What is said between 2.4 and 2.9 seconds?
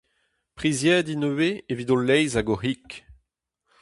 o c'hig.